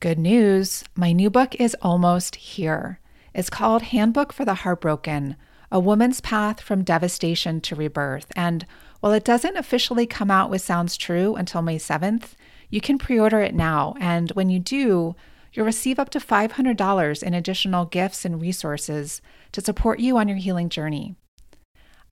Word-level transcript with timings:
Good 0.00 0.20
news 0.20 0.84
my 0.94 1.10
new 1.10 1.28
book 1.28 1.56
is 1.56 1.74
almost 1.82 2.36
here. 2.36 3.00
It's 3.34 3.50
called 3.50 3.82
Handbook 3.82 4.32
for 4.32 4.44
the 4.44 4.54
Heartbroken 4.54 5.34
A 5.72 5.80
Woman's 5.80 6.20
Path 6.20 6.60
from 6.60 6.84
Devastation 6.84 7.60
to 7.62 7.74
Rebirth. 7.74 8.30
And 8.36 8.64
while 9.00 9.12
it 9.12 9.24
doesn't 9.24 9.56
officially 9.56 10.06
come 10.06 10.30
out 10.30 10.50
with 10.50 10.62
Sounds 10.62 10.96
True 10.96 11.34
until 11.34 11.62
May 11.62 11.78
7th, 11.78 12.34
you 12.70 12.80
can 12.80 12.96
pre 12.96 13.18
order 13.18 13.40
it 13.40 13.56
now. 13.56 13.96
And 13.98 14.30
when 14.36 14.50
you 14.50 14.60
do, 14.60 15.16
you'll 15.52 15.66
receive 15.66 15.98
up 15.98 16.10
to 16.10 16.20
$500 16.20 17.22
in 17.24 17.34
additional 17.34 17.84
gifts 17.84 18.24
and 18.24 18.40
resources 18.40 19.20
to 19.50 19.60
support 19.60 19.98
you 19.98 20.16
on 20.16 20.28
your 20.28 20.38
healing 20.38 20.68
journey. 20.68 21.16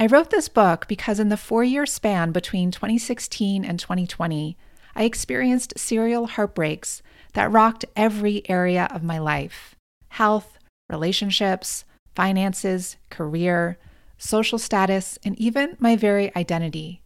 I 0.00 0.06
wrote 0.06 0.30
this 0.30 0.48
book 0.48 0.88
because 0.88 1.20
in 1.20 1.28
the 1.28 1.36
four 1.36 1.62
year 1.62 1.86
span 1.86 2.32
between 2.32 2.72
2016 2.72 3.64
and 3.64 3.78
2020, 3.78 4.56
I 4.96 5.04
experienced 5.04 5.78
serial 5.78 6.26
heartbreaks 6.26 7.02
that 7.36 7.52
rocked 7.52 7.84
every 7.94 8.42
area 8.48 8.88
of 8.90 9.02
my 9.02 9.18
life 9.18 9.76
health, 10.08 10.56
relationships, 10.88 11.84
finances, 12.14 12.96
career, 13.10 13.76
social 14.16 14.58
status, 14.58 15.18
and 15.22 15.38
even 15.38 15.76
my 15.78 15.94
very 15.94 16.34
identity. 16.34 17.02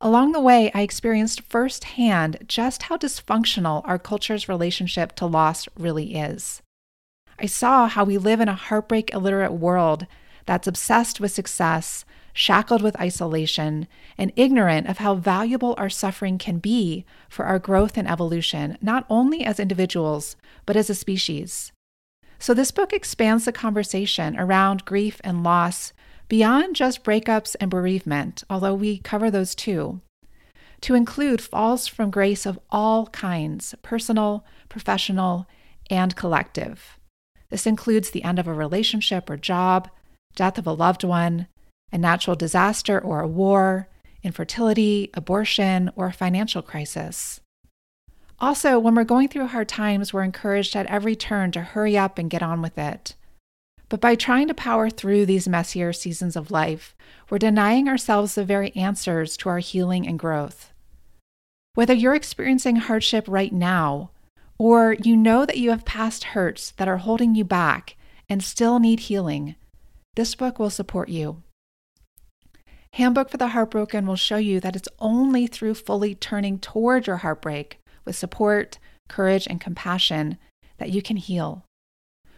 Along 0.00 0.32
the 0.32 0.40
way, 0.40 0.72
I 0.74 0.82
experienced 0.82 1.40
firsthand 1.42 2.38
just 2.48 2.84
how 2.84 2.96
dysfunctional 2.96 3.82
our 3.86 3.96
culture's 3.96 4.48
relationship 4.48 5.14
to 5.16 5.26
loss 5.26 5.68
really 5.78 6.16
is. 6.16 6.60
I 7.38 7.46
saw 7.46 7.86
how 7.86 8.02
we 8.02 8.18
live 8.18 8.40
in 8.40 8.48
a 8.48 8.54
heartbreak 8.54 9.14
illiterate 9.14 9.52
world 9.52 10.08
that's 10.46 10.66
obsessed 10.66 11.20
with 11.20 11.30
success, 11.30 12.04
shackled 12.34 12.82
with 12.82 13.00
isolation, 13.00 13.86
and 14.18 14.32
ignorant 14.36 14.88
of 14.88 14.98
how 14.98 15.14
valuable 15.14 15.74
our 15.78 15.88
suffering 15.88 16.36
can 16.36 16.58
be 16.58 17.06
for 17.30 17.46
our 17.46 17.58
growth 17.58 17.96
and 17.96 18.08
evolution, 18.08 18.76
not 18.82 19.06
only 19.08 19.44
as 19.44 19.58
individuals, 19.58 20.36
but 20.66 20.76
as 20.76 20.90
a 20.90 20.94
species. 20.94 21.72
So, 22.38 22.52
this 22.52 22.72
book 22.72 22.92
expands 22.92 23.44
the 23.46 23.52
conversation 23.52 24.38
around 24.38 24.84
grief 24.84 25.20
and 25.24 25.42
loss 25.42 25.92
beyond 26.28 26.74
just 26.74 27.04
breakups 27.04 27.54
and 27.60 27.70
bereavement, 27.70 28.42
although 28.50 28.74
we 28.74 28.98
cover 28.98 29.30
those 29.30 29.54
too, 29.54 30.00
to 30.80 30.94
include 30.94 31.40
falls 31.40 31.86
from 31.86 32.10
grace 32.10 32.44
of 32.44 32.58
all 32.70 33.06
kinds 33.06 33.74
personal, 33.82 34.44
professional, 34.68 35.46
and 35.88 36.16
collective. 36.16 36.98
This 37.50 37.66
includes 37.66 38.10
the 38.10 38.24
end 38.24 38.40
of 38.40 38.48
a 38.48 38.52
relationship 38.52 39.30
or 39.30 39.36
job, 39.36 39.88
death 40.34 40.58
of 40.58 40.66
a 40.66 40.72
loved 40.72 41.04
one, 41.04 41.46
a 41.94 41.98
natural 41.98 42.34
disaster 42.34 42.98
or 42.98 43.20
a 43.20 43.28
war, 43.28 43.88
infertility, 44.24 45.10
abortion, 45.14 45.90
or 45.94 46.06
a 46.06 46.12
financial 46.12 46.60
crisis. 46.60 47.40
Also, 48.40 48.80
when 48.80 48.96
we're 48.96 49.04
going 49.04 49.28
through 49.28 49.46
hard 49.46 49.68
times, 49.68 50.12
we're 50.12 50.24
encouraged 50.24 50.74
at 50.74 50.86
every 50.86 51.14
turn 51.14 51.52
to 51.52 51.60
hurry 51.62 51.96
up 51.96 52.18
and 52.18 52.28
get 52.28 52.42
on 52.42 52.60
with 52.60 52.76
it. 52.76 53.14
But 53.88 54.00
by 54.00 54.16
trying 54.16 54.48
to 54.48 54.54
power 54.54 54.90
through 54.90 55.26
these 55.26 55.46
messier 55.46 55.92
seasons 55.92 56.34
of 56.34 56.50
life, 56.50 56.96
we're 57.30 57.38
denying 57.38 57.88
ourselves 57.88 58.34
the 58.34 58.44
very 58.44 58.74
answers 58.74 59.36
to 59.36 59.48
our 59.48 59.60
healing 59.60 60.06
and 60.08 60.18
growth. 60.18 60.72
Whether 61.74 61.94
you're 61.94 62.16
experiencing 62.16 62.76
hardship 62.76 63.26
right 63.28 63.52
now, 63.52 64.10
or 64.58 64.94
you 64.94 65.16
know 65.16 65.46
that 65.46 65.58
you 65.58 65.70
have 65.70 65.84
past 65.84 66.24
hurts 66.24 66.72
that 66.72 66.88
are 66.88 66.96
holding 66.96 67.36
you 67.36 67.44
back 67.44 67.94
and 68.28 68.42
still 68.42 68.80
need 68.80 69.00
healing, 69.00 69.54
this 70.16 70.34
book 70.34 70.58
will 70.58 70.70
support 70.70 71.08
you. 71.08 71.43
Handbook 72.94 73.28
for 73.28 73.38
the 73.38 73.48
Heartbroken 73.48 74.06
will 74.06 74.14
show 74.14 74.36
you 74.36 74.60
that 74.60 74.76
it's 74.76 74.88
only 75.00 75.48
through 75.48 75.74
fully 75.74 76.14
turning 76.14 76.60
toward 76.60 77.08
your 77.08 77.16
heartbreak 77.16 77.80
with 78.04 78.14
support, 78.14 78.78
courage, 79.08 79.48
and 79.50 79.60
compassion 79.60 80.38
that 80.78 80.90
you 80.90 81.02
can 81.02 81.16
heal. 81.16 81.64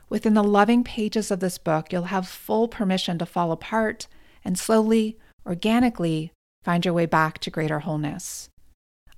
Within 0.09 0.33
the 0.33 0.43
loving 0.43 0.83
pages 0.83 1.31
of 1.31 1.41
this 1.41 1.59
book, 1.59 1.93
you'll 1.93 2.05
have 2.05 2.27
full 2.27 2.69
permission 2.69 3.19
to 3.19 3.27
fall 3.27 3.53
apart 3.53 4.07
and 4.47 4.59
slowly, 4.59 5.19
organically 5.45 6.33
find 6.65 6.87
your 6.87 6.95
way 6.95 7.05
back 7.05 7.37
to 7.41 7.51
greater 7.51 7.81
wholeness. 7.81 8.49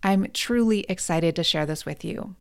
I'm 0.02 0.26
truly 0.32 0.80
excited 0.88 1.36
to 1.36 1.44
share 1.44 1.66
this 1.66 1.86
with 1.86 2.04
you. 2.04 2.34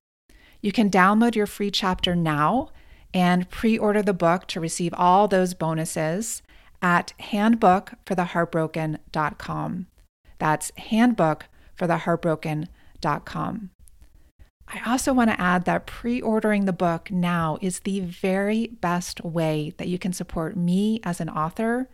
You 0.60 0.72
can 0.72 0.90
download 0.90 1.36
your 1.36 1.46
free 1.46 1.70
chapter 1.70 2.16
now 2.16 2.72
and 3.14 3.48
pre 3.52 3.78
order 3.78 4.02
the 4.02 4.14
book 4.14 4.48
to 4.48 4.60
receive 4.60 4.96
all 4.96 5.28
those 5.28 5.54
bonuses 5.54 6.42
at 6.82 7.14
handbookfortheheartbroken.com. 7.20 9.88
That's 10.40 10.72
handbookfortheheartbroken.com. 10.72 13.70
I 14.70 14.82
also 14.86 15.14
want 15.14 15.30
to 15.30 15.40
add 15.40 15.64
that 15.66 15.86
pre 15.86 16.22
ordering 16.22 16.66
the 16.66 16.74
book 16.74 17.10
now 17.10 17.58
is 17.62 17.80
the 17.80 18.02
very 18.02 18.68
best 18.68 19.24
way 19.24 19.74
that 19.78 19.88
you 19.88 19.98
can 19.98 20.12
support 20.12 20.58
me 20.58 21.00
as 21.04 21.22
an 21.22 21.30
author 21.30 21.88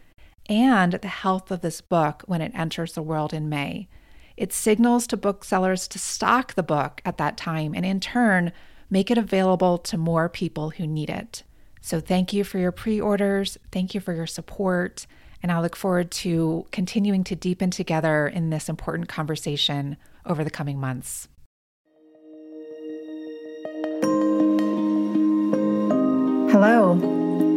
and 0.50 0.94
the 0.94 1.08
health 1.08 1.52
of 1.52 1.62
this 1.62 1.82
book 1.82 2.24
when 2.26 2.42
it 2.42 2.52
enters 2.56 2.94
the 2.94 3.04
world 3.04 3.34
in 3.34 3.48
May. 3.48 3.88
It 4.36 4.52
signals 4.52 5.06
to 5.08 5.18
booksellers 5.18 5.88
to 5.90 6.00
stock 6.00 6.56
the 6.56 6.64
book 6.64 7.02
at 7.06 7.20
that 7.20 7.38
time 7.38 7.76
and, 7.76 7.86
in 7.86 8.00
turn, 8.00 8.52
make 8.90 9.12
it 9.12 9.18
available 9.18 9.78
to 9.78 9.98
more 9.98 10.28
people 10.28 10.72
who 10.72 10.88
need 10.88 11.10
it. 11.10 11.44
So, 11.86 12.00
thank 12.00 12.32
you 12.32 12.46
for 12.46 12.60
your 12.60 12.72
pre 12.72 13.02
orders. 13.02 13.58
Thank 13.74 13.94
you 13.94 14.00
for 14.00 14.14
your 14.14 14.26
support. 14.26 15.06
And 15.44 15.52
I 15.52 15.60
look 15.60 15.76
forward 15.76 16.12
to 16.12 16.66
continuing 16.72 17.26
to 17.26 17.36
deepen 17.36 17.72
together 17.72 18.26
in 18.26 18.52
this 18.52 18.70
important 18.70 19.10
conversation 19.10 19.98
over 20.26 20.46
the 20.46 20.50
coming 20.50 20.80
months. 20.80 21.28
Hello. 26.54 26.94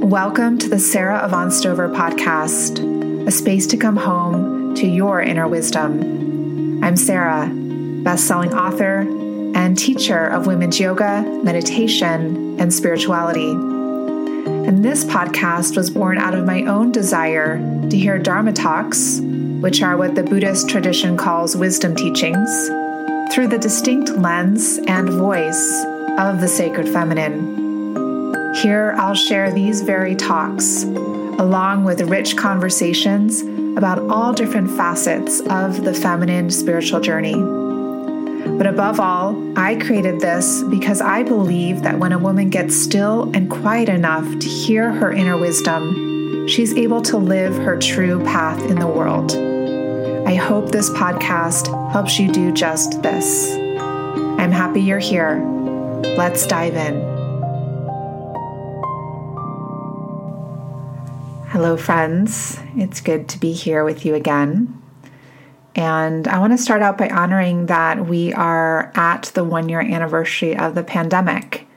Welcome 0.05 0.59
to 0.59 0.69
the 0.69 0.81
Sara 0.81 1.21
Avant 1.23 1.53
Stover 1.53 1.89
podcast, 1.89 3.29
a 3.29 3.31
space 3.31 3.69
to 3.69 3.77
come 3.77 3.97
home 3.97 4.75
to 4.75 4.89
your 4.89 5.21
inner 5.21 5.47
wisdom. 5.47 6.83
I'm 6.83 6.97
Sara, 6.97 7.49
best-selling 8.03 8.53
author 8.53 9.03
and 9.55 9.79
teacher 9.79 10.27
of 10.27 10.49
women's 10.49 10.81
yoga, 10.81 11.23
meditation, 11.45 12.59
and 12.59 12.75
spirituality. 12.75 13.76
And 14.67 14.85
this 14.85 15.05
podcast 15.05 15.77
was 15.77 15.91
born 15.91 16.19
out 16.19 16.35
of 16.35 16.45
my 16.45 16.63
own 16.65 16.91
desire 16.91 17.59
to 17.89 17.97
hear 17.97 18.19
Dharma 18.19 18.53
talks, 18.53 19.21
which 19.21 19.81
are 19.81 19.97
what 19.97 20.17
the 20.17 20.25
Buddhist 20.25 20.69
tradition 20.69 21.17
calls 21.17 21.57
wisdom 21.57 21.95
teachings, 21.95 22.51
through 23.33 23.47
the 23.47 23.61
distinct 23.61 24.11
lens 24.11 24.79
and 24.89 25.09
voice 25.09 25.85
of 26.19 26.41
the 26.41 26.49
sacred 26.49 26.89
feminine. 26.89 28.55
Here, 28.57 28.97
I'll 28.99 29.15
share 29.15 29.53
these 29.53 29.83
very 29.83 30.17
talks, 30.17 30.83
along 30.83 31.85
with 31.85 32.01
rich 32.01 32.37
conversations 32.37 33.43
about 33.77 34.01
all 34.11 34.33
different 34.33 34.77
facets 34.77 35.39
of 35.49 35.85
the 35.85 35.95
feminine 35.95 36.51
spiritual 36.51 37.01
journey. 37.01 37.66
But 38.57 38.67
above 38.67 39.01
all, 39.01 39.37
I 39.59 39.77
created 39.77 40.21
this 40.21 40.63
because 40.63 41.03
I 41.03 41.23
believe 41.23 41.83
that 41.83 41.99
when 41.99 42.13
a 42.13 42.19
woman 42.19 42.49
gets 42.49 42.75
still 42.75 43.31
and 43.35 43.51
quiet 43.51 43.91
enough 43.91 44.25
to 44.39 44.49
hear 44.49 44.91
her 44.93 45.13
inner 45.13 45.37
wisdom, 45.37 46.49
she's 46.49 46.75
able 46.75 47.03
to 47.03 47.19
live 47.19 47.55
her 47.55 47.79
true 47.79 48.25
path 48.25 48.65
in 48.65 48.79
the 48.79 48.87
world. 48.87 49.33
I 50.27 50.35
hope 50.35 50.73
this 50.73 50.89
podcast 50.91 51.67
helps 51.93 52.19
you 52.19 52.33
do 52.33 52.51
just 52.51 53.03
this. 53.03 53.55
I'm 53.79 54.51
happy 54.51 54.81
you're 54.81 54.99
here. 54.99 55.37
Let's 56.17 56.47
dive 56.47 56.77
in. 56.77 56.95
Hello, 61.49 61.77
friends. 61.77 62.59
It's 62.75 63.03
good 63.03 63.29
to 63.29 63.39
be 63.39 63.53
here 63.53 63.85
with 63.85 64.07
you 64.07 64.15
again. 64.15 64.86
And 65.77 66.27
I 66.27 66.41
want 66.41 66.53
to 66.53 66.59
start 66.59 66.83
out 66.83 66.99
by 66.99 67.09
honoring 67.09 67.67
that 67.67 68.07
we 68.07 68.33
are 68.33 68.91
at 68.97 69.31
the 69.35 69.45
one 69.45 69.69
year 69.69 69.81
anniversary 69.81 70.57
of 70.57 70.75
the 70.75 70.83
pandemic. 70.83 71.69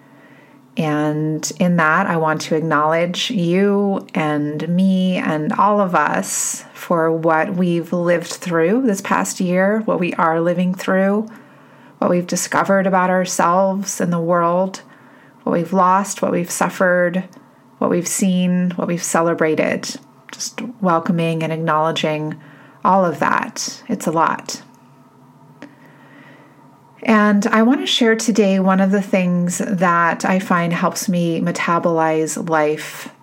And 0.77 1.51
in 1.59 1.75
that, 1.75 2.07
I 2.07 2.17
want 2.17 2.41
to 2.41 2.55
acknowledge 2.55 3.29
you 3.29 4.07
and 4.15 4.67
me 4.67 5.17
and 5.17 5.53
all 5.53 5.81
of 5.81 5.93
us 5.93 6.63
for 6.73 7.11
what 7.11 7.53
we've 7.53 7.93
lived 7.93 8.31
through 8.31 8.83
this 8.87 9.01
past 9.01 9.39
year, 9.39 9.81
what 9.81 9.99
we 9.99 10.13
are 10.13 10.41
living 10.41 10.73
through, 10.73 11.27
what 11.99 12.09
we've 12.09 12.25
discovered 12.25 12.87
about 12.87 13.11
ourselves 13.11 14.01
and 14.01 14.11
the 14.11 14.19
world, 14.19 14.81
what 15.43 15.53
we've 15.53 15.73
lost, 15.73 16.21
what 16.21 16.31
we've 16.31 16.49
suffered 16.49 17.27
what 17.79 17.89
we've 17.89 18.07
seen, 18.07 18.71
what 18.71 18.87
we've 18.87 19.03
celebrated, 19.03 19.89
just 20.31 20.61
welcoming 20.81 21.41
and 21.41 21.51
acknowledging 21.51 22.39
all 22.83 23.05
of 23.05 23.19
that. 23.19 23.83
It's 23.87 24.07
a 24.07 24.11
lot. 24.11 24.61
And 27.03 27.47
I 27.47 27.63
want 27.63 27.79
to 27.79 27.87
share 27.87 28.15
today 28.15 28.59
one 28.59 28.81
of 28.81 28.91
the 28.91 29.01
things 29.01 29.59
that 29.59 30.25
I 30.25 30.39
find 30.39 30.73
helps 30.73 31.07
me 31.07 31.39
metabolize 31.39 32.49
life 32.49 33.13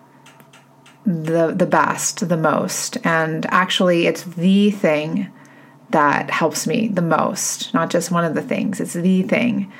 the 1.05 1.55
the 1.55 1.67
best, 1.67 2.29
the 2.29 2.37
most. 2.37 2.99
And 3.05 3.47
actually 3.47 4.06
it's 4.06 4.25
the 4.25 4.70
thing 4.73 5.31
that 5.91 6.31
helps 6.31 6.67
me 6.67 6.88
the 6.88 7.02
most, 7.02 7.73
not 7.73 7.91
just 7.91 8.11
one 8.11 8.25
of 8.25 8.35
the 8.35 8.43
things. 8.43 8.81
It's 8.81 8.94
the 8.94 9.23
thing. 9.23 9.73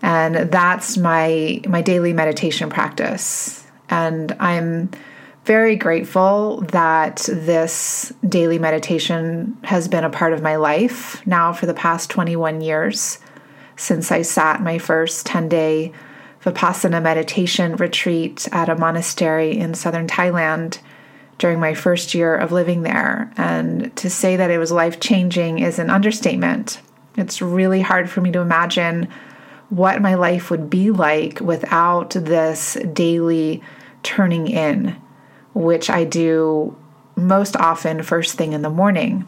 And 0.00 0.50
that's 0.50 0.96
my 0.96 1.60
my 1.68 1.82
daily 1.82 2.12
meditation 2.12 2.70
practice. 2.70 3.66
And 3.90 4.34
I'm 4.40 4.90
very 5.44 5.74
grateful 5.74 6.60
that 6.70 7.28
this 7.30 8.12
daily 8.28 8.58
meditation 8.58 9.56
has 9.64 9.88
been 9.88 10.04
a 10.04 10.10
part 10.10 10.32
of 10.32 10.42
my 10.42 10.56
life 10.56 11.26
now 11.26 11.52
for 11.52 11.66
the 11.66 11.74
past 11.74 12.10
21 12.10 12.60
years 12.60 13.18
since 13.76 14.12
I 14.12 14.22
sat 14.22 14.62
my 14.62 14.78
first 14.78 15.26
10 15.26 15.48
day 15.48 15.92
Vipassana 16.44 17.02
meditation 17.02 17.76
retreat 17.76 18.48
at 18.52 18.68
a 18.68 18.76
monastery 18.76 19.58
in 19.58 19.74
southern 19.74 20.06
Thailand 20.06 20.78
during 21.38 21.58
my 21.60 21.74
first 21.74 22.14
year 22.14 22.36
of 22.36 22.52
living 22.52 22.82
there. 22.82 23.32
And 23.36 23.94
to 23.96 24.10
say 24.10 24.36
that 24.36 24.50
it 24.50 24.58
was 24.58 24.72
life 24.72 25.00
changing 25.00 25.60
is 25.60 25.78
an 25.78 25.90
understatement. 25.90 26.80
It's 27.16 27.42
really 27.42 27.80
hard 27.80 28.10
for 28.10 28.20
me 28.20 28.32
to 28.32 28.40
imagine 28.40 29.08
what 29.70 30.02
my 30.02 30.14
life 30.14 30.50
would 30.50 30.68
be 30.68 30.90
like 30.90 31.40
without 31.40 32.10
this 32.10 32.76
daily 32.92 33.62
turning 34.02 34.48
in 34.48 34.96
which 35.54 35.90
I 35.90 36.04
do 36.04 36.76
most 37.16 37.56
often 37.56 38.02
first 38.02 38.36
thing 38.36 38.52
in 38.52 38.62
the 38.62 38.70
morning. 38.70 39.26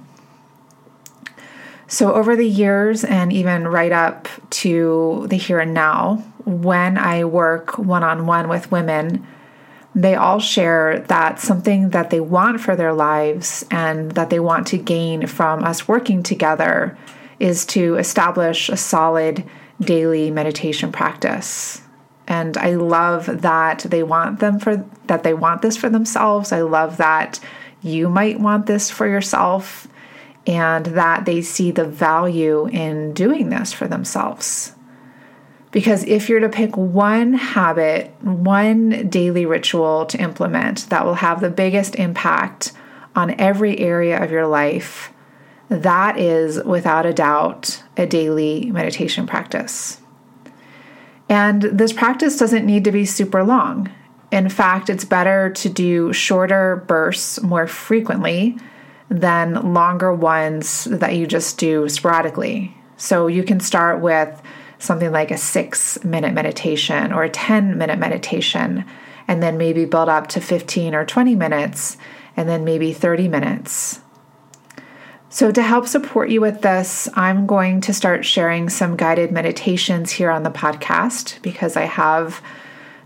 So, 1.87 2.15
over 2.15 2.35
the 2.35 2.49
years, 2.49 3.05
and 3.05 3.32
even 3.32 3.69
right 3.69 3.93
up 3.93 4.29
to 4.50 5.26
the 5.29 5.37
here 5.37 5.61
and 5.61 5.75
now, 5.75 6.25
when 6.44 6.97
I 6.99 7.25
work 7.25 7.79
one 7.79 8.03
on 8.03 8.26
one 8.26 8.49
with 8.49 8.73
women, 8.73 9.26
they 9.94 10.15
all 10.17 10.41
share 10.41 11.00
that 11.09 11.38
something 11.38 11.91
that 11.91 12.11
they 12.11 12.21
want 12.21 12.61
for 12.61 12.75
their 12.75 12.93
lives 12.93 13.65
and 13.71 14.12
that 14.12 14.31
they 14.31 14.41
want 14.41 14.67
to 14.69 14.79
gain 14.79 15.26
from 15.26 15.62
us 15.62 15.87
working 15.87 16.23
together 16.23 16.99
is 17.38 17.65
to 17.67 17.97
establish 17.97 18.69
a 18.69 18.76
solid 18.76 19.44
daily 19.81 20.31
meditation 20.31 20.91
practice 20.91 21.84
and 22.26 22.56
I 22.56 22.75
love 22.75 23.43
that 23.43 23.81
they 23.81 24.03
want 24.03 24.41
them 24.41 24.59
for 24.59 24.85
that 25.06 25.23
they 25.23 25.35
want 25.35 25.62
this 25.62 25.76
for 25.76 25.91
themselves. 25.91 26.53
I 26.53 26.62
love 26.62 26.97
that 26.97 27.38
you 27.82 28.09
might 28.09 28.41
want 28.41 28.67
this 28.67 28.91
for 28.91 29.06
yourself 29.06 29.87
and 30.47 30.87
that 30.87 31.25
they 31.25 31.43
see 31.43 31.71
the 31.71 31.85
value 31.85 32.67
in 32.67 33.12
doing 33.12 33.50
this 33.50 33.73
for 33.73 33.88
themselves. 33.88 34.73
Because 35.71 36.05
if 36.05 36.29
you're 36.29 36.41
to 36.41 36.49
pick 36.49 36.76
one 36.76 37.32
habit, 37.32 38.15
one 38.21 39.09
daily 39.09 39.44
ritual 39.44 40.06
to 40.06 40.19
implement 40.19 40.88
that 40.91 41.05
will 41.05 41.15
have 41.15 41.41
the 41.41 41.50
biggest 41.50 41.97
impact 41.97 42.73
on 43.17 43.38
every 43.41 43.79
area 43.81 44.23
of 44.23 44.31
your 44.31 44.47
life, 44.47 45.12
that 45.69 46.19
is 46.19 46.62
without 46.62 47.06
a 47.06 47.12
doubt 47.12 47.82
a 47.97 48.06
daily 48.06 48.71
meditation 48.71 49.26
practice. 49.26 50.00
And 51.35 51.63
this 51.63 51.93
practice 51.93 52.39
doesn't 52.39 52.65
need 52.65 52.85
to 52.85 52.93
be 52.93 53.05
super 53.05 53.43
long. 53.43 53.91
In 54.31 54.49
fact, 54.49 54.89
it's 54.89 55.05
better 55.05 55.51
to 55.51 55.69
do 55.69 56.13
shorter 56.13 56.85
bursts 56.87 57.43
more 57.43 57.67
frequently 57.67 58.57
than 59.09 59.75
longer 59.75 60.15
ones 60.15 60.85
that 60.85 61.17
you 61.17 61.27
just 61.27 61.59
do 61.59 61.89
sporadically. 61.89 62.77
So 62.97 63.27
you 63.27 63.43
can 63.43 63.59
start 63.59 64.01
with 64.01 64.41
something 64.79 65.11
like 65.11 65.33
a 65.33 65.37
six 65.37 66.05
minute 66.05 66.35
meditation 66.35 67.13
or 67.13 67.25
a 67.25 67.31
10 67.31 67.79
minute 67.79 67.99
meditation, 67.99 68.85
and 69.27 69.43
then 69.43 69.59
maybe 69.59 69.87
build 69.87 70.09
up 70.09 70.29
to 70.29 70.41
15 70.41 70.95
or 70.95 71.05
20 71.05 71.35
minutes, 71.35 71.97
and 72.37 72.49
then 72.49 72.65
maybe 72.65 72.93
30 72.93 73.27
minutes. 73.27 73.99
So, 75.35 75.51
to 75.51 75.63
help 75.63 75.89
support 75.89 76.31
you 76.31 76.41
with 76.41 76.61
this, 76.63 77.09
I'm 77.15 77.45
going 77.45 77.81
to 77.81 77.93
start 77.93 78.25
sharing 78.25 78.69
some 78.69 78.97
guided 78.97 79.33
meditations 79.33 80.13
here 80.13 80.31
on 80.31 80.45
the 80.45 80.51
podcast 80.51 81.43
because 81.43 81.77
I 81.77 81.87
have 81.87 82.41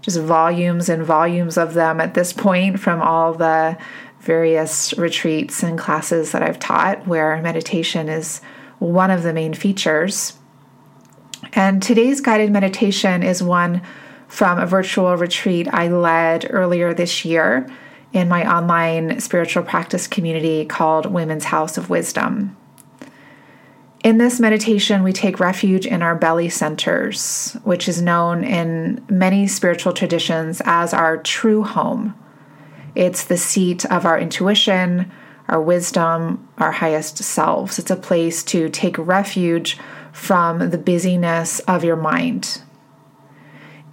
just 0.03 0.21
volumes 0.21 0.91
and 0.91 1.03
volumes 1.03 1.57
of 1.57 1.73
them 1.73 2.03
at 2.03 2.13
this 2.13 2.35
point 2.35 2.81
from 2.81 3.01
all 3.01 3.33
the 3.33 3.79
various 4.21 4.93
retreats 4.99 5.63
and 5.63 5.79
classes 5.79 6.33
that 6.33 6.43
I've 6.43 6.59
taught 6.59 7.07
where 7.07 7.41
meditation 7.41 8.11
is 8.11 8.43
one 8.79 9.11
of 9.11 9.23
the 9.23 9.33
main 9.33 9.55
features. 9.55 10.37
And 11.55 11.83
today's 11.83 12.21
guided 12.21 12.51
meditation 12.51 13.23
is 13.23 13.43
one 13.43 13.81
from 14.27 14.59
a 14.59 14.67
virtual 14.67 15.17
retreat 15.17 15.67
I 15.73 15.89
led 15.89 16.47
earlier 16.51 16.93
this 16.93 17.25
year 17.25 17.67
in 18.13 18.29
my 18.29 18.51
online 18.51 19.21
spiritual 19.21 19.63
practice 19.63 20.07
community 20.07 20.65
called 20.65 21.07
Women's 21.07 21.45
House 21.45 21.77
of 21.77 21.91
Wisdom. 21.91 22.57
In 24.05 24.19
this 24.19 24.39
meditation, 24.39 25.03
we 25.03 25.13
take 25.13 25.41
refuge 25.41 25.85
in 25.85 26.03
our 26.03 26.15
belly 26.15 26.49
centers, 26.49 27.57
which 27.65 27.89
is 27.89 28.01
known 28.01 28.45
in 28.45 29.05
many 29.11 29.49
spiritual 29.49 29.93
traditions 29.93 30.63
as 30.65 30.95
our 30.95 31.17
true 31.17 31.65
home. 31.65 32.15
It's 32.95 33.25
the 33.25 33.37
seat 33.37 33.85
of 33.87 34.07
our 34.07 34.19
intuition, 34.19 35.11
our 35.49 35.61
wisdom, 35.61 36.49
our 36.59 36.73
highest 36.73 37.19
selves. 37.19 37.79
It's 37.79 37.91
a 37.91 37.97
place 37.97 38.43
to 38.45 38.69
take 38.69 38.97
refuge 38.99 39.79
from 40.13 40.71
the 40.71 40.79
busyness 40.79 41.61
of 41.61 41.85
your 41.85 41.97
mind. 41.97 42.63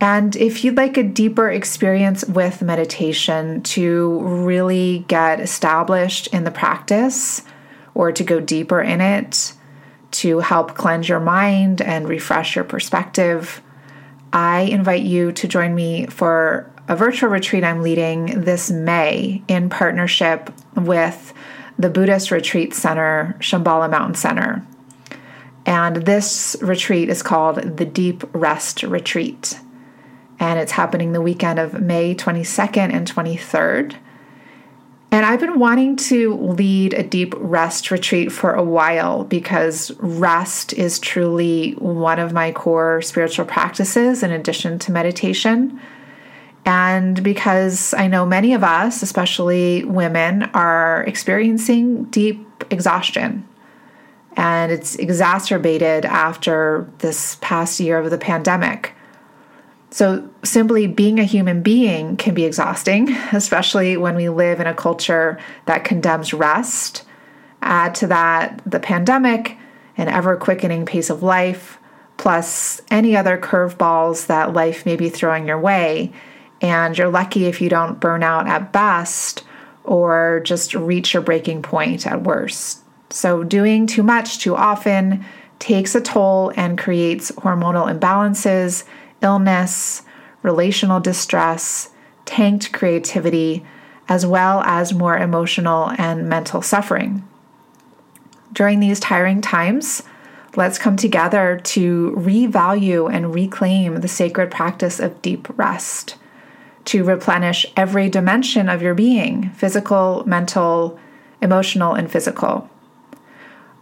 And 0.01 0.36
if 0.36 0.63
you'd 0.63 0.77
like 0.77 0.97
a 0.97 1.03
deeper 1.03 1.50
experience 1.50 2.25
with 2.25 2.62
meditation 2.62 3.62
to 3.63 4.19
really 4.21 5.06
get 5.07 5.39
established 5.39 6.27
in 6.27 6.44
the 6.44 6.51
practice 6.51 7.42
or 7.94 8.12
to 8.12 8.24
go 8.24 8.39
deeper 8.39 8.81
in 8.81 9.00
it, 9.00 9.53
to 10.12 10.39
help 10.39 10.75
cleanse 10.75 11.07
your 11.07 11.19
mind 11.19 11.81
and 11.81 12.07
refresh 12.07 12.56
your 12.56 12.65
perspective, 12.65 13.62
I 14.33 14.62
invite 14.62 15.03
you 15.03 15.31
to 15.33 15.47
join 15.47 15.74
me 15.74 16.07
for 16.07 16.69
a 16.88 16.95
virtual 16.95 17.30
retreat 17.30 17.63
I'm 17.63 17.81
leading 17.81 18.41
this 18.41 18.69
May 18.69 19.41
in 19.48 19.69
partnership 19.69 20.53
with 20.75 21.33
the 21.80 21.89
Buddhist 21.89 22.31
Retreat 22.31 22.74
Center, 22.74 23.36
Shambhala 23.39 23.89
Mountain 23.89 24.15
Center. 24.15 24.65
And 25.65 25.98
this 25.98 26.56
retreat 26.62 27.09
is 27.09 27.24
called 27.24 27.77
the 27.77 27.86
Deep 27.86 28.24
Rest 28.33 28.83
Retreat 28.83 29.59
and 30.40 30.60
it's 30.60 30.72
happening 30.72 31.12
the 31.12 31.22
weekend 31.22 31.60
of 31.60 31.82
May 31.82 32.16
22nd 32.16 32.94
and 32.94 33.12
23rd. 33.12 33.96
And 35.12 35.26
I've 35.26 35.40
been 35.40 35.60
wanting 35.60 35.96
to 35.98 36.36
lead 36.36 36.94
a 36.94 37.04
deep 37.04 37.34
rest 37.38 37.90
retreat 37.90 38.34
for 38.34 38.54
a 38.54 38.64
while 38.64 39.24
because 39.24 39.92
rest 40.00 40.74
is 40.74 41.00
truly 41.00 41.72
one 41.74 42.20
of 42.20 42.34
my 42.34 42.52
core 42.52 43.02
spiritual 43.02 43.46
practices 43.46 44.24
in 44.24 44.32
addition 44.32 44.77
to 44.80 44.92
meditation. 44.92 45.80
And 46.65 47.24
because 47.24 47.94
I 47.94 48.08
know 48.08 48.25
many 48.25 48.54
of 48.54 48.63
us, 48.63 49.04
especially 49.04 49.86
women, 49.86 50.44
are 50.54 51.04
experiencing 51.04 52.06
deep 52.06 52.65
exhaustion. 52.70 53.48
And 54.36 54.72
it's 54.72 54.96
exacerbated 54.96 56.04
after 56.04 56.89
this 56.98 57.38
past 57.39 57.80
year 57.80 58.00
of 58.00 58.10
the 58.10 58.18
pandemic. 58.18 58.95
So, 59.92 60.30
simply 60.44 60.88
being 60.88 61.20
a 61.20 61.24
human 61.24 61.62
being 61.62 62.18
can 62.18 62.34
be 62.34 62.44
exhausting, 62.44 63.12
especially 63.32 63.98
when 63.98 64.15
we 64.15 64.30
live 64.30 64.60
in 64.60 64.68
a 64.68 64.74
culture 64.74 65.39
that 65.65 65.86
condemns 65.86 66.34
rest. 66.34 67.04
Add 67.62 67.96
to 67.96 68.08
that 68.08 68.62
the 68.65 68.80
pandemic, 68.80 69.58
an 69.98 70.08
ever 70.08 70.36
quickening 70.36 70.86
pace 70.86 71.10
of 71.10 71.24
life, 71.24 71.80
plus 72.18 72.82
any 72.92 73.15
other 73.15 73.38
curveballs 73.38 74.27
that 74.27 74.54
life 74.54 74.86
may 74.86 74.96
be 74.96 75.10
throwing 75.10 75.48
your 75.48 75.60
way. 75.60 76.12
And 76.62 76.98
you're 76.98 77.10
lucky 77.10 77.46
if 77.46 77.62
you 77.62 77.70
don't 77.70 78.00
burn 78.00 78.24
out 78.24 78.48
at 78.48 78.72
best 78.72 79.44
or 79.84 80.42
just 80.44 80.74
reach 80.74 81.13
your 81.13 81.24
breaking 81.24 81.62
point 81.62 82.08
at 82.08 82.24
worst. 82.24 82.82
So, 83.10 83.44
doing 83.44 83.88
too 83.88 84.04
much 84.04 84.39
too 84.39 84.56
often 84.56 85.25
takes 85.60 85.96
a 85.96 86.01
toll 86.01 86.51
and 86.58 86.77
creates 86.77 87.32
hormonal 87.32 87.92
imbalances 87.92 88.84
illness, 89.25 90.03
relational 90.44 91.01
distress, 91.01 91.89
tanked 92.25 92.72
creativity, 92.72 93.65
as 94.08 94.25
well 94.25 94.62
as 94.62 94.94
more 94.94 95.17
emotional 95.17 95.91
and 95.98 96.29
mental 96.29 96.62
suffering. 96.62 97.27
During 98.53 98.79
these 98.79 99.00
tiring 99.00 99.41
times, 99.41 100.03
let's 100.55 100.77
come 100.77 100.96
together 100.96 101.60
to 101.63 102.13
revalue 102.15 103.12
and 103.12 103.34
reclaim 103.34 103.96
the 104.01 104.08
sacred 104.08 104.51
practice 104.51 105.00
of 105.00 105.22
deep 105.22 105.48
rest, 105.58 106.15
to 106.86 107.03
replenish 107.03 107.65
every 107.75 108.08
dimension 108.10 108.70
of 108.70 108.82
your 108.82 108.94
being 108.94 109.50
physical, 109.50 110.24
mental, 110.27 111.00
emotional, 111.41 111.94
and 111.94 112.10
physical. 112.12 112.70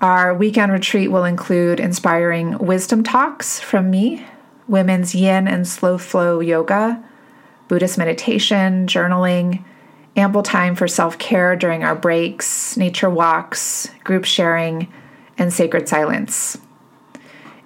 Our 0.02 0.34
weekend 0.34 0.72
retreat 0.72 1.12
will 1.12 1.26
include 1.26 1.80
inspiring 1.80 2.58
wisdom 2.58 3.04
talks 3.04 3.60
from 3.60 3.92
me 3.92 4.26
women's 4.68 5.14
yin 5.16 5.48
and 5.48 5.68
slow 5.68 5.98
flow 5.98 6.40
yoga, 6.40 7.04
Buddhist 7.68 7.98
meditation, 7.98 8.88
journaling, 8.88 9.64
ample 10.16 10.44
time 10.44 10.76
for 10.76 10.88
self 10.88 11.18
care 11.18 11.56
during 11.56 11.84
our 11.84 11.96
breaks, 11.96 12.78
nature 12.78 13.10
walks, 13.10 13.90
group 14.04 14.26
sharing, 14.26 14.92
and 15.38 15.52
sacred 15.52 15.88
silence. 15.88 16.58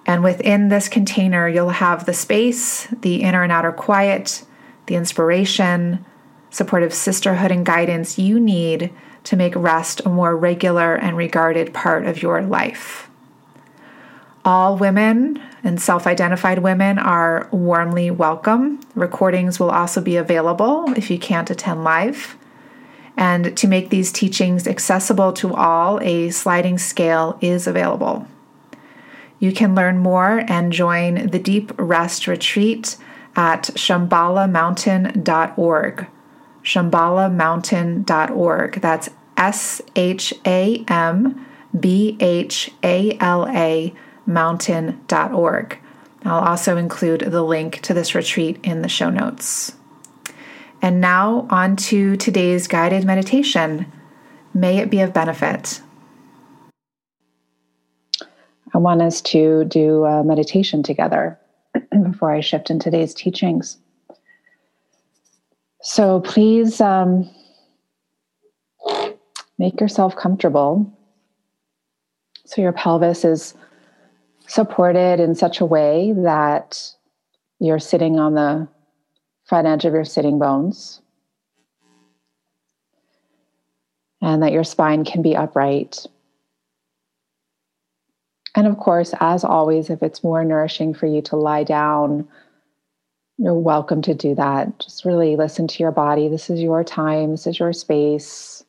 And 0.06 0.24
within 0.24 0.68
this 0.68 0.88
container, 0.88 1.46
you'll 1.48 1.68
have 1.68 2.06
the 2.06 2.14
space, 2.14 2.86
the 3.02 3.22
inner 3.22 3.42
and 3.42 3.52
outer 3.52 3.72
quiet, 3.72 4.44
the 4.86 4.94
inspiration, 4.94 6.04
supportive 6.50 6.94
sisterhood, 6.94 7.50
and 7.50 7.66
guidance 7.66 8.18
you 8.18 8.40
need 8.40 8.90
to 9.24 9.36
make 9.36 9.54
rest 9.54 10.00
a 10.06 10.08
more 10.08 10.34
regular 10.34 10.94
and 10.94 11.16
regarded 11.16 11.74
part 11.74 12.06
of 12.06 12.22
your 12.22 12.40
life. 12.40 13.07
All 14.48 14.76
women 14.78 15.38
and 15.62 15.78
self 15.78 16.06
identified 16.06 16.60
women 16.60 16.98
are 16.98 17.50
warmly 17.52 18.10
welcome. 18.10 18.80
Recordings 18.94 19.60
will 19.60 19.68
also 19.68 20.00
be 20.00 20.16
available 20.16 20.90
if 20.96 21.10
you 21.10 21.18
can't 21.18 21.50
attend 21.50 21.84
live. 21.84 22.34
And 23.14 23.54
to 23.58 23.68
make 23.68 23.90
these 23.90 24.10
teachings 24.10 24.66
accessible 24.66 25.34
to 25.34 25.54
all, 25.54 26.00
a 26.00 26.30
sliding 26.30 26.78
scale 26.78 27.36
is 27.42 27.66
available. 27.66 28.26
You 29.38 29.52
can 29.52 29.74
learn 29.74 29.98
more 29.98 30.42
and 30.48 30.72
join 30.72 31.26
the 31.26 31.38
Deep 31.38 31.70
Rest 31.76 32.26
Retreat 32.26 32.96
at 33.36 33.64
shambhalamountain.org. 33.64 36.06
Shambhalamountain.org. 36.64 38.80
That's 38.80 39.10
S 39.36 39.82
H 39.94 40.32
A 40.46 40.84
M 40.88 41.46
B 41.78 42.16
H 42.18 42.70
A 42.82 43.14
L 43.20 43.46
A 43.46 43.92
mountain.org. 44.28 45.78
I'll 46.24 46.44
also 46.44 46.76
include 46.76 47.20
the 47.20 47.42
link 47.42 47.80
to 47.82 47.94
this 47.94 48.14
retreat 48.14 48.60
in 48.62 48.82
the 48.82 48.88
show 48.88 49.10
notes. 49.10 49.74
And 50.80 51.00
now, 51.00 51.48
on 51.50 51.74
to 51.76 52.16
today's 52.16 52.68
guided 52.68 53.04
meditation. 53.04 53.90
May 54.54 54.78
it 54.78 54.90
be 54.90 55.00
of 55.00 55.12
benefit. 55.12 55.80
I 58.74 58.78
want 58.78 59.02
us 59.02 59.20
to 59.22 59.64
do 59.64 60.04
a 60.04 60.22
meditation 60.22 60.82
together 60.82 61.38
before 62.02 62.32
I 62.32 62.40
shift 62.40 62.70
into 62.70 62.90
today's 62.90 63.14
teachings. 63.14 63.78
So 65.80 66.20
please 66.20 66.80
um, 66.80 67.30
make 69.58 69.80
yourself 69.80 70.14
comfortable 70.16 70.92
so 72.44 72.62
your 72.62 72.72
pelvis 72.72 73.24
is 73.24 73.54
supported 74.48 75.20
in 75.20 75.34
such 75.34 75.60
a 75.60 75.66
way 75.66 76.12
that 76.16 76.92
you're 77.60 77.78
sitting 77.78 78.18
on 78.18 78.34
the 78.34 78.66
front 79.44 79.66
edge 79.66 79.84
of 79.84 79.92
your 79.92 80.04
sitting 80.04 80.38
bones 80.38 81.00
and 84.20 84.42
that 84.42 84.52
your 84.52 84.64
spine 84.64 85.04
can 85.04 85.22
be 85.22 85.36
upright. 85.36 86.06
And 88.56 88.66
of 88.66 88.78
course, 88.78 89.14
as 89.20 89.44
always, 89.44 89.90
if 89.90 90.02
it's 90.02 90.24
more 90.24 90.44
nourishing 90.44 90.94
for 90.94 91.06
you 91.06 91.22
to 91.22 91.36
lie 91.36 91.64
down, 91.64 92.26
you're 93.36 93.54
welcome 93.54 94.02
to 94.02 94.14
do 94.14 94.34
that. 94.34 94.80
Just 94.80 95.04
really 95.04 95.36
listen 95.36 95.68
to 95.68 95.82
your 95.82 95.92
body. 95.92 96.28
This 96.28 96.50
is 96.50 96.60
your 96.60 96.82
time, 96.82 97.32
this 97.32 97.46
is 97.46 97.58
your 97.58 97.72
space 97.72 98.64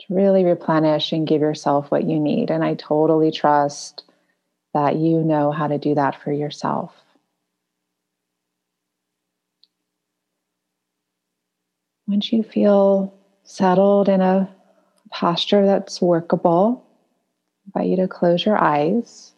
to 0.00 0.14
really 0.14 0.44
replenish 0.44 1.12
and 1.12 1.26
give 1.26 1.40
yourself 1.40 1.90
what 1.90 2.04
you 2.04 2.18
need. 2.18 2.50
And 2.50 2.64
I 2.64 2.74
totally 2.74 3.30
trust 3.30 4.04
that 4.74 4.96
you 4.96 5.22
know 5.22 5.50
how 5.50 5.66
to 5.66 5.78
do 5.78 5.94
that 5.94 6.20
for 6.22 6.32
yourself. 6.32 6.94
Once 12.06 12.32
you 12.32 12.42
feel 12.42 13.14
settled 13.44 14.08
in 14.08 14.20
a 14.20 14.48
posture 15.10 15.66
that's 15.66 16.00
workable, 16.00 16.84
I 17.76 17.80
invite 17.80 17.90
you 17.90 17.96
to 17.96 18.08
close 18.08 18.44
your 18.44 18.58
eyes. 18.58 19.32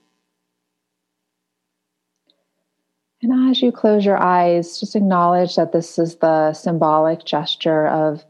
And 3.23 3.51
as 3.51 3.63
you 3.63 3.71
close 3.71 4.05
your 4.05 4.17
eyes, 4.17 4.81
just 4.81 4.97
acknowledge 4.97 5.55
that 5.57 5.73
this 5.73 5.99
is 5.99 6.17
the 6.17 6.53
symbolic 6.55 7.25
gesture 7.25 7.87
of 7.87 8.25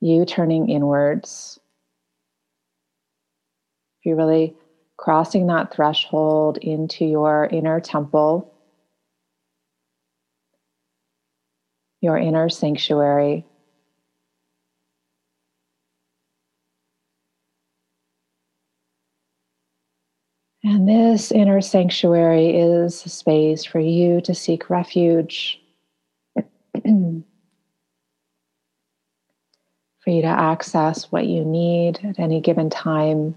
you 0.00 0.24
turning 0.24 0.68
inwards. 0.68 1.60
If 4.00 4.06
you 4.06 4.16
really 4.16 4.56
crossing 4.96 5.46
that 5.48 5.74
threshold 5.74 6.58
into 6.58 7.04
your 7.04 7.46
inner 7.46 7.80
temple, 7.80 8.52
your 12.00 12.16
inner 12.16 12.48
sanctuary. 12.48 13.44
And 20.64 20.88
this 20.88 21.30
inner 21.30 21.60
sanctuary 21.60 22.58
is 22.58 23.06
a 23.06 23.08
space 23.08 23.64
for 23.64 23.78
you 23.78 24.20
to 24.22 24.34
seek 24.34 24.68
refuge, 24.68 25.60
for 26.34 26.50
you 30.10 30.22
to 30.22 30.26
access 30.26 31.12
what 31.12 31.26
you 31.26 31.44
need 31.44 32.00
at 32.04 32.18
any 32.18 32.40
given 32.40 32.68
time. 32.68 33.36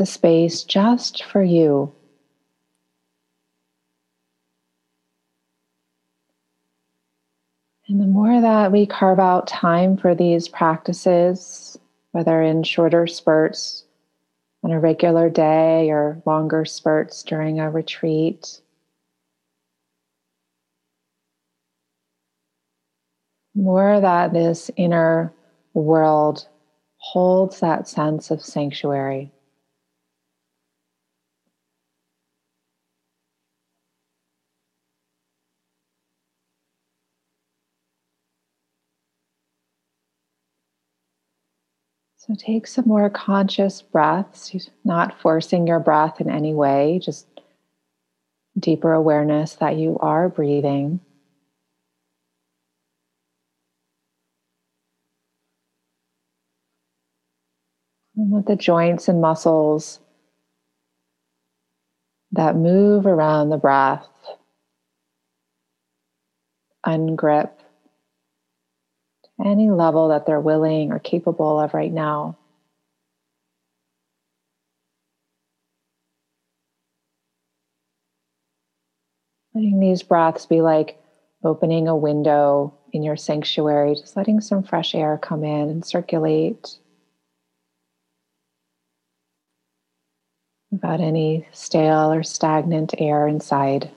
A 0.00 0.06
space 0.06 0.62
just 0.62 1.24
for 1.24 1.42
you. 1.42 1.92
And 7.88 8.00
the 8.00 8.06
more 8.06 8.40
that 8.40 8.70
we 8.70 8.86
carve 8.86 9.18
out 9.18 9.48
time 9.48 9.96
for 9.96 10.14
these 10.14 10.46
practices, 10.46 11.76
whether 12.12 12.40
in 12.40 12.62
shorter 12.62 13.08
spurts 13.08 13.86
on 14.62 14.70
a 14.70 14.78
regular 14.78 15.28
day 15.28 15.90
or 15.90 16.22
longer 16.24 16.64
spurts 16.64 17.24
during 17.24 17.58
a 17.58 17.68
retreat, 17.68 18.60
more 23.56 24.00
that 24.00 24.32
this 24.32 24.70
inner 24.76 25.32
world 25.74 26.46
holds 26.98 27.58
that 27.58 27.88
sense 27.88 28.30
of 28.30 28.44
sanctuary. 28.44 29.32
So 42.18 42.34
take 42.34 42.66
some 42.66 42.86
more 42.86 43.08
conscious 43.08 43.80
breaths, 43.80 44.68
not 44.84 45.20
forcing 45.20 45.68
your 45.68 45.78
breath 45.78 46.20
in 46.20 46.28
any 46.28 46.52
way, 46.52 47.00
just 47.02 47.26
deeper 48.58 48.92
awareness 48.92 49.54
that 49.54 49.76
you 49.76 49.96
are 50.00 50.28
breathing. 50.28 50.98
And 58.16 58.32
let 58.32 58.46
the 58.46 58.56
joints 58.56 59.06
and 59.06 59.20
muscles 59.20 60.00
that 62.32 62.56
move 62.56 63.06
around 63.06 63.50
the 63.50 63.56
breath 63.58 64.08
ungrip 66.84 67.52
any 69.44 69.70
level 69.70 70.08
that 70.08 70.26
they're 70.26 70.40
willing 70.40 70.92
or 70.92 70.98
capable 70.98 71.60
of 71.60 71.74
right 71.74 71.92
now. 71.92 72.36
Letting 79.54 79.80
these 79.80 80.02
breaths 80.02 80.46
be 80.46 80.60
like 80.60 80.98
opening 81.42 81.88
a 81.88 81.96
window 81.96 82.74
in 82.92 83.02
your 83.02 83.16
sanctuary, 83.16 83.94
just 83.94 84.16
letting 84.16 84.40
some 84.40 84.62
fresh 84.62 84.94
air 84.94 85.18
come 85.18 85.44
in 85.44 85.68
and 85.68 85.84
circulate 85.84 86.78
without 90.70 91.00
any 91.00 91.46
stale 91.52 92.12
or 92.12 92.22
stagnant 92.22 92.94
air 92.98 93.26
inside. 93.26 93.90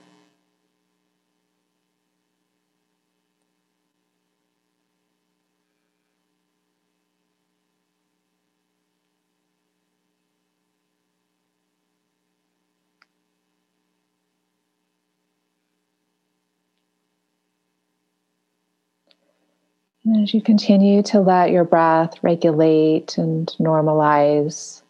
And 20.04 20.22
as 20.22 20.34
you 20.34 20.42
continue 20.42 21.02
to 21.04 21.20
let 21.20 21.50
your 21.50 21.64
breath 21.64 22.14
regulate 22.22 23.18
and 23.18 23.46
normalize 23.60 24.82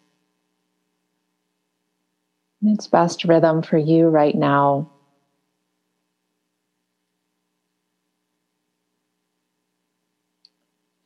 in 2.62 2.68
its 2.70 2.86
best 2.86 3.24
rhythm 3.24 3.60
for 3.60 3.76
you 3.76 4.08
right 4.08 4.34
now. 4.34 4.88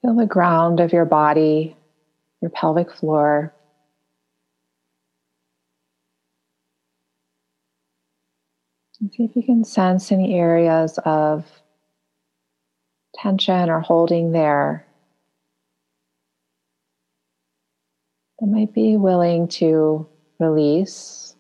Feel 0.03 0.15
the 0.15 0.27
ground 0.27 0.79
of 0.79 0.93
your 0.93 1.05
body, 1.05 1.77
your 2.41 2.51
pelvic 2.51 2.93
floor. 2.93 3.53
See 8.93 9.25
if 9.25 9.35
you 9.35 9.43
can 9.43 9.65
sense 9.65 10.13
any 10.13 10.35
areas 10.35 10.99
of 11.05 11.45
tension 13.17 13.71
or 13.71 13.81
holding 13.81 14.33
there 14.33 14.87
that 18.39 18.47
might 18.47 18.73
be 18.73 18.97
willing 18.97 19.49
to 19.49 20.07
release, 20.39 21.35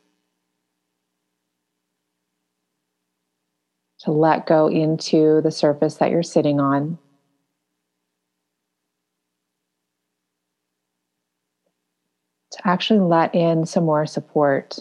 to 4.00 4.10
let 4.12 4.46
go 4.46 4.68
into 4.68 5.40
the 5.42 5.50
surface 5.50 5.96
that 5.96 6.10
you're 6.10 6.22
sitting 6.22 6.60
on. 6.60 6.98
To 12.52 12.68
actually 12.68 13.00
let 13.00 13.34
in 13.34 13.66
some 13.66 13.84
more 13.84 14.06
support. 14.06 14.78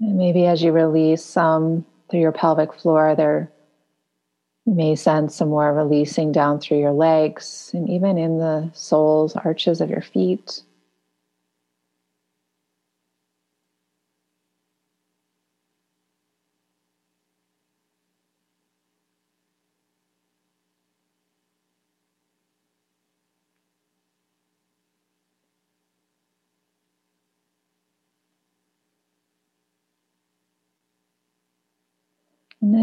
And 0.00 0.09
maybe 0.20 0.46
as 0.46 0.62
you 0.62 0.70
release 0.70 1.24
some 1.24 1.84
through 2.10 2.20
your 2.20 2.32
pelvic 2.32 2.72
floor, 2.72 3.14
there 3.16 3.50
you 4.66 4.74
may 4.74 4.94
sense 4.94 5.34
some 5.34 5.48
more 5.48 5.72
releasing 5.72 6.30
down 6.30 6.60
through 6.60 6.78
your 6.78 6.92
legs 6.92 7.70
and 7.74 7.88
even 7.88 8.18
in 8.18 8.38
the 8.38 8.70
soles, 8.74 9.34
arches 9.34 9.80
of 9.80 9.90
your 9.90 10.02
feet. 10.02 10.62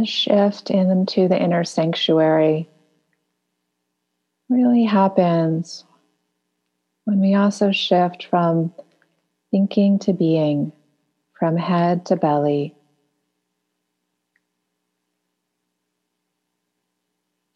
Shift 0.05 0.69
into 0.69 1.27
the 1.27 1.41
inner 1.41 1.63
sanctuary 1.63 2.69
really 4.49 4.83
happens 4.83 5.85
when 7.05 7.19
we 7.19 7.35
also 7.35 7.71
shift 7.71 8.25
from 8.25 8.73
thinking 9.49 9.97
to 9.99 10.13
being, 10.13 10.71
from 11.39 11.57
head 11.57 12.05
to 12.07 12.15
belly. 12.15 12.75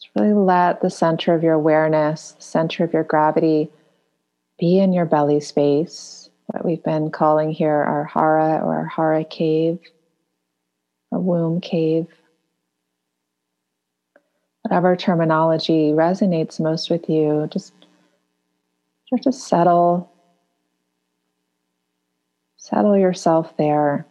Just 0.02 0.12
really 0.16 0.34
let 0.34 0.82
the 0.82 0.90
center 0.90 1.36
of 1.36 1.44
your 1.44 1.54
awareness, 1.54 2.32
the 2.32 2.42
center 2.42 2.84
of 2.84 2.94
your 2.94 3.04
gravity, 3.04 3.70
be 4.58 4.80
in 4.80 4.94
your 4.94 5.06
belly 5.06 5.42
space, 5.42 6.30
what 6.48 6.66
we've 6.66 6.84
been 6.84 7.12
calling 7.12 7.52
here 7.52 7.72
our 7.72 8.06
hara 8.06 8.62
or 8.64 8.76
our 8.76 8.86
hara 8.86 9.24
cave 9.24 9.80
or 11.12 11.20
womb 11.20 11.62
cave. 11.62 12.08
Whatever 14.72 14.96
terminology 14.96 15.92
resonates 15.92 16.58
most 16.58 16.90
with 16.90 17.10
you, 17.10 17.50
just 17.52 17.74
start 19.06 19.22
to 19.24 19.34
settle. 19.34 20.10
Settle 22.56 22.98
yourself 22.98 23.54
there. 23.58 24.06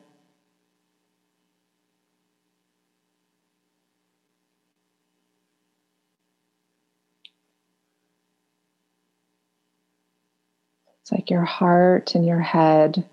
It's 11.00 11.10
like 11.10 11.30
your 11.30 11.46
heart 11.46 12.14
and 12.14 12.26
your 12.26 12.40
head. 12.40 13.08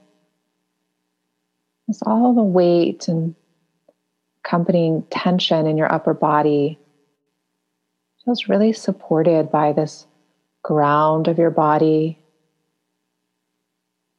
It's 1.88 2.02
all 2.06 2.34
the 2.34 2.44
weight 2.44 3.08
and 3.08 3.36
accompanying 4.44 5.06
tension 5.10 5.66
in 5.66 5.78
your 5.78 5.90
upper 5.90 6.14
body 6.14 6.78
feels 8.28 8.50
really 8.50 8.74
supported 8.74 9.50
by 9.50 9.72
this 9.72 10.06
ground 10.62 11.30
of 11.30 11.38
your 11.38 11.50
body, 11.50 12.20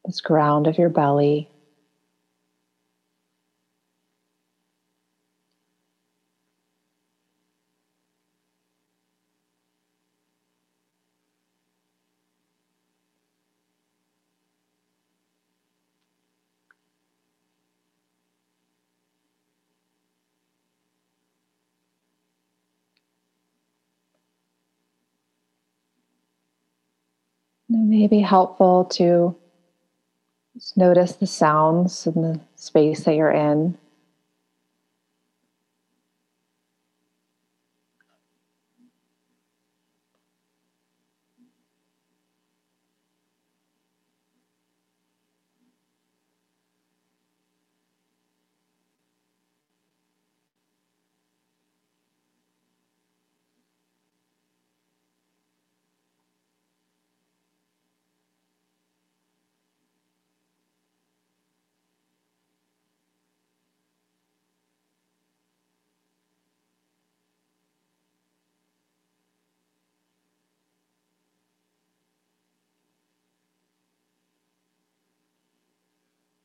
this 0.06 0.22
ground 0.22 0.66
of 0.66 0.78
your 0.78 0.88
belly. 0.88 1.50
Be 28.08 28.20
helpful 28.20 28.84
to 28.92 29.36
notice 30.76 31.12
the 31.12 31.26
sounds 31.26 32.06
in 32.06 32.22
the 32.22 32.40
space 32.56 33.04
that 33.04 33.14
you're 33.14 33.30
in. 33.30 33.76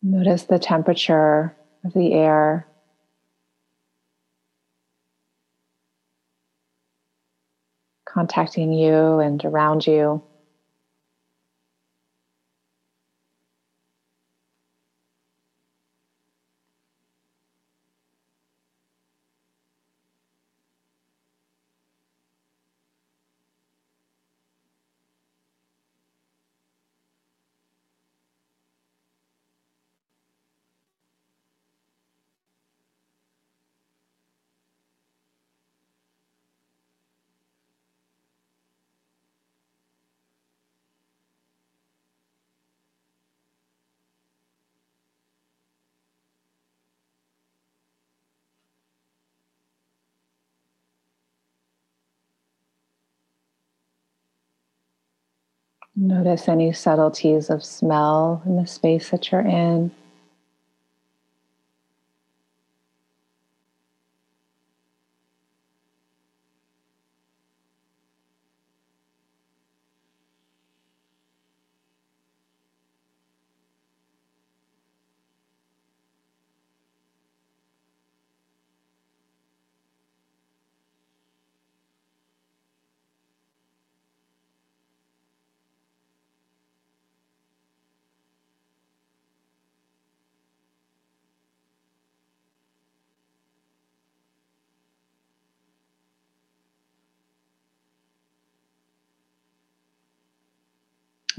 Notice 0.03 0.45
the 0.45 0.59
temperature 0.59 1.55
of 1.85 1.93
the 1.93 2.13
air. 2.13 2.69
Contacting 8.07 8.73
you 8.73 9.19
and 9.19 9.43
around 9.45 9.87
you. 9.87 10.23
Notice 55.95 56.47
any 56.47 56.73
subtleties 56.73 57.49
of 57.51 57.63
smell 57.63 58.41
in 58.45 58.55
the 58.55 58.65
space 58.65 59.11
that 59.11 59.31
you're 59.31 59.41
in. 59.41 59.91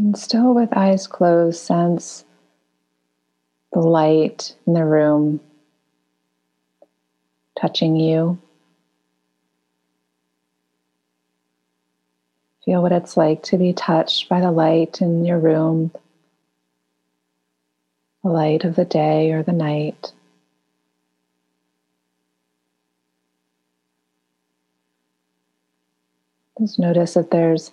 And 0.04 0.18
still 0.18 0.52
with 0.52 0.68
eyes 0.76 1.06
closed, 1.06 1.58
sense 1.58 2.26
the 3.72 3.80
light 3.80 4.54
in 4.66 4.74
the 4.74 4.84
room 4.84 5.40
touching 7.58 7.96
you. 7.96 8.38
Feel 12.66 12.82
what 12.82 12.92
it's 12.92 13.16
like 13.16 13.42
to 13.44 13.56
be 13.56 13.72
touched 13.72 14.28
by 14.28 14.42
the 14.42 14.50
light 14.50 15.00
in 15.00 15.24
your 15.24 15.38
room, 15.38 15.90
the 18.22 18.28
light 18.28 18.64
of 18.64 18.76
the 18.76 18.84
day 18.84 19.32
or 19.32 19.42
the 19.42 19.52
night. 19.52 20.12
Just 26.58 26.78
notice 26.78 27.14
that 27.14 27.30
there's 27.30 27.72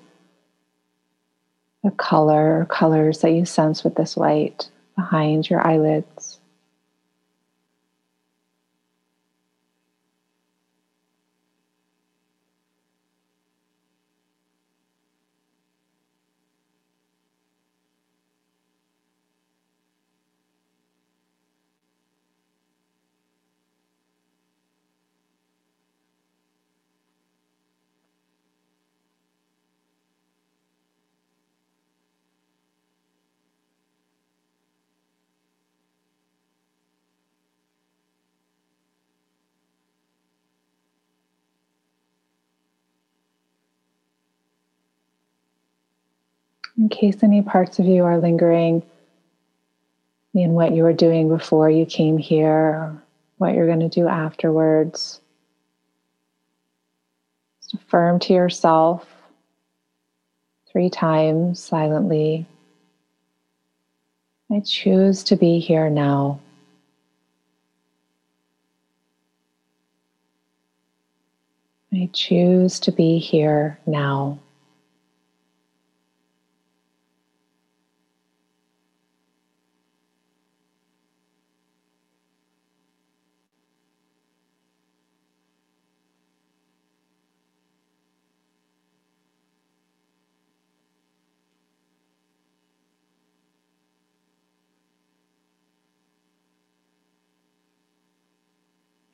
a 1.84 1.92
color 1.92 2.68
colors 2.70 3.20
that 3.20 3.32
you 3.32 3.46
sense 3.46 3.84
with 3.84 3.96
this 3.96 4.18
light 4.18 4.70
behind 4.96 5.50
your 5.50 5.66
eyelids. 5.66 6.31
In 46.78 46.90
case 46.90 47.24
any 47.24 47.42
parts 47.42 47.80
of 47.80 47.86
you 47.86 48.04
are 48.06 48.18
lingering 48.18 48.84
in 50.34 50.52
what 50.52 50.74
you 50.74 50.84
were 50.84 50.94
doing 50.94 51.28
before 51.28 51.70
you 51.70 51.86
came 51.86 52.18
here, 52.18 52.96
what 53.38 53.54
you're 53.54 53.68
going 53.68 53.80
to 53.80 53.90
do 53.90 54.08
afterwards. 54.08 55.20
Just 57.62 57.74
affirm 57.74 58.20
to 58.20 58.34
yourself 58.34 59.08
three 60.72 60.90
times 60.90 61.60
silently 61.60 62.46
I 64.54 64.60
choose 64.60 65.24
to 65.26 65.38
be 65.38 65.60
here 65.60 65.90
now. 65.90 66.42
I 71.94 72.10
choose 72.12 72.78
to 72.82 72.92
be 72.92 73.18
here 73.18 73.80
now. 73.86 74.40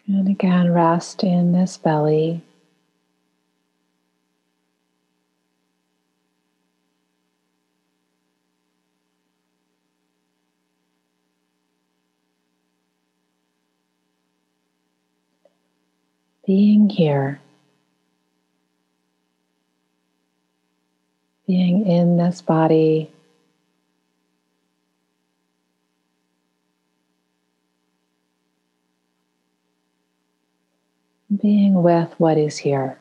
And 0.08 0.27
again, 0.38 0.72
rest 0.72 1.24
in 1.24 1.52
this 1.52 1.78
belly. 1.78 2.44
Being 16.46 16.88
here, 16.88 17.40
being 21.48 21.88
in 21.88 22.18
this 22.18 22.42
body 22.42 23.10
being 31.42 31.82
with 31.84 32.14
what 32.20 32.38
is 32.38 32.58
here. 32.58 33.00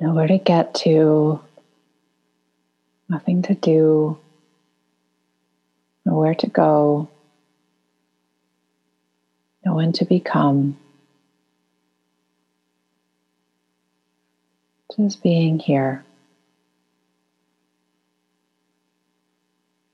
nowhere 0.00 0.28
to 0.28 0.38
get 0.38 0.74
to, 0.74 1.40
nothing 3.08 3.42
to 3.42 3.54
do, 3.54 4.18
nowhere 6.04 6.34
to 6.34 6.46
go, 6.46 7.08
no 9.64 9.74
one 9.74 9.92
to 9.92 10.04
become. 10.04 10.76
Just 14.96 15.22
being 15.22 15.60
here, 15.60 16.04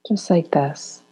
just 0.08 0.30
like 0.30 0.50
this. 0.50 1.03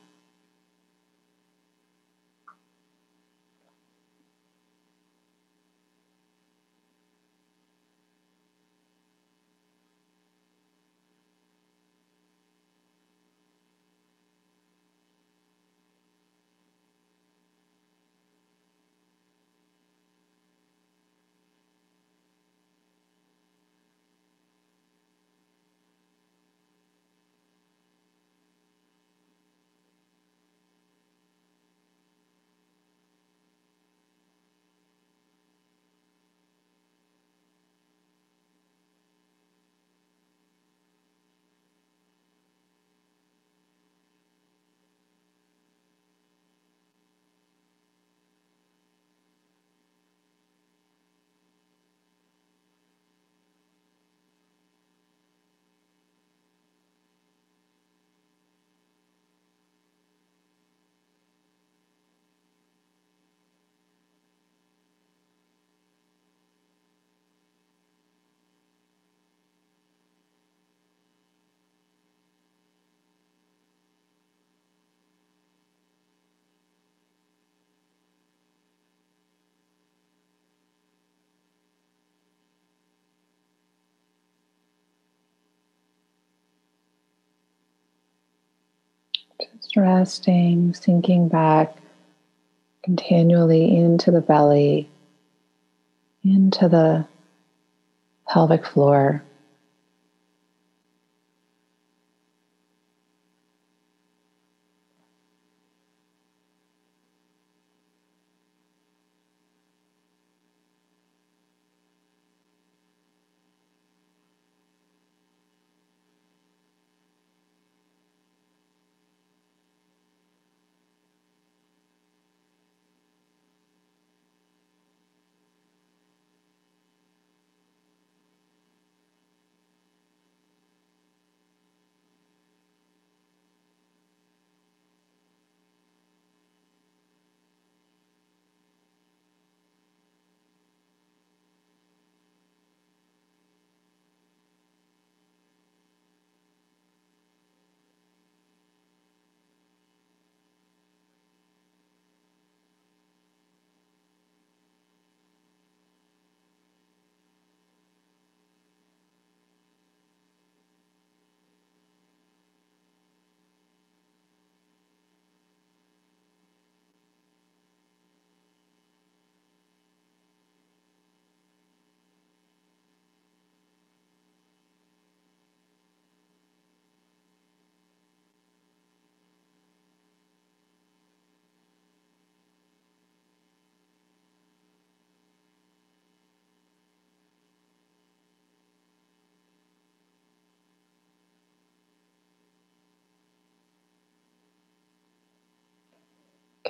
Just 89.63 89.77
resting, 89.77 90.75
sinking 90.75 91.29
back 91.29 91.77
continually 92.83 93.77
into 93.77 94.11
the 94.11 94.21
belly, 94.21 94.91
into 96.25 96.69
the 96.69 97.07
pelvic 98.29 98.67
floor. 98.67 99.23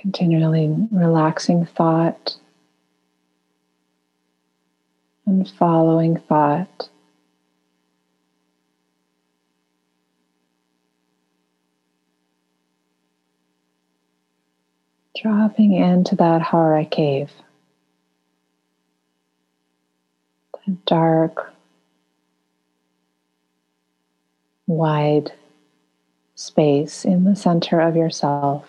Continually 0.02 0.68
relaxing 0.90 1.64
thought 1.64 2.36
and 5.24 5.48
following 5.48 6.18
thought. 6.28 6.88
Dropping 15.22 15.74
into 15.74 16.16
that 16.16 16.42
Hara 16.42 16.84
cave, 16.84 17.30
the 20.66 20.72
dark, 20.84 21.52
wide 24.66 25.30
space 26.34 27.04
in 27.04 27.22
the 27.22 27.36
center 27.36 27.80
of 27.80 27.94
yourself. 27.94 28.64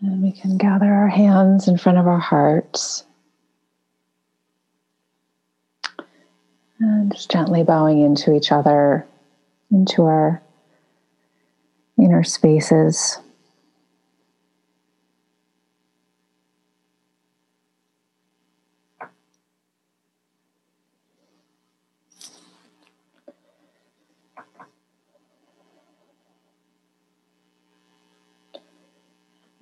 And 0.00 0.22
we 0.22 0.32
can 0.32 0.56
gather 0.56 0.92
our 0.92 1.08
hands 1.08 1.66
in 1.66 1.76
front 1.76 1.98
of 1.98 2.06
our 2.06 2.18
hearts. 2.18 3.04
And 6.80 7.12
just 7.12 7.30
gently 7.30 7.64
bowing 7.64 8.00
into 8.00 8.34
each 8.34 8.52
other, 8.52 9.04
into 9.72 10.04
our 10.04 10.40
inner 11.98 12.22
spaces. 12.22 13.18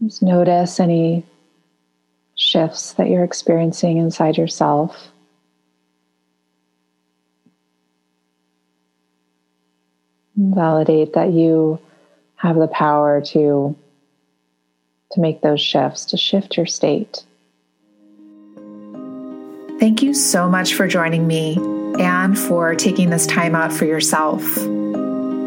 Just 0.07 0.23
notice 0.23 0.79
any 0.79 1.25
shifts 2.37 2.93
that 2.93 3.09
you're 3.09 3.25
experiencing 3.25 3.97
inside 3.97 4.37
yourself. 4.37 5.09
Validate 10.37 11.15
that 11.15 11.33
you 11.33 11.81
have 12.37 12.55
the 12.55 12.69
power 12.69 13.21
to, 13.21 13.75
to 15.11 15.21
make 15.21 15.41
those 15.41 15.61
shifts, 15.61 16.05
to 16.05 16.17
shift 16.17 16.57
your 16.57 16.67
state. 16.67 17.25
Thank 19.81 20.03
you 20.05 20.15
so 20.15 20.49
much 20.49 20.75
for 20.75 20.87
joining 20.87 21.27
me 21.27 21.57
and 21.99 22.39
for 22.39 22.77
taking 22.77 23.11
this 23.11 23.27
time 23.27 23.57
out 23.57 23.73
for 23.73 23.87
yourself. 23.87 24.57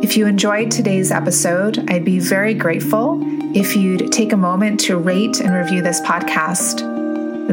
If 0.10 0.18
you 0.18 0.26
enjoyed 0.26 0.72
today's 0.72 1.12
episode, 1.12 1.88
I'd 1.88 2.04
be 2.04 2.18
very 2.18 2.56
grateful 2.56 3.22
if 3.56 3.76
you'd 3.76 4.12
take 4.12 4.34
a 4.34 4.38
moment 4.38 4.80
to 4.80 4.98
rate 4.98 5.40
and 5.40 5.54
review 5.54 5.84
this 5.84 6.02
podcast. 6.02 6.80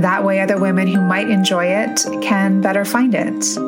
That 0.01 0.25
way, 0.25 0.41
other 0.41 0.57
women 0.57 0.89
who 0.89 1.03
might 1.03 1.29
enjoy 1.29 1.67
it 1.67 2.01
can 2.23 2.63
better 2.63 2.87
find 2.87 3.15
it. 3.15 3.59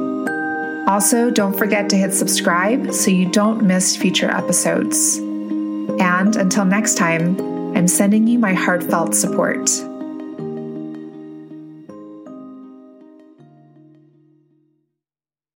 Also, 0.89 1.31
don't 1.31 1.53
forget 1.53 1.91
to 1.91 1.97
hit 1.99 2.15
subscribe 2.15 2.95
so 2.95 3.11
you 3.11 3.31
don't 3.31 3.63
miss 3.63 3.95
future 3.95 4.31
episodes. 4.31 5.19
And 5.19 6.35
until 6.37 6.65
next 6.65 6.97
time, 6.97 7.39
I'm 7.77 7.89
sending 7.89 8.27
you 8.27 8.39
my 8.39 8.55
heartfelt 8.55 9.15
support. 9.15 9.69